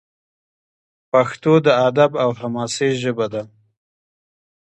[1.11, 3.43] پښتو د ادب او حماسې ژبه ده.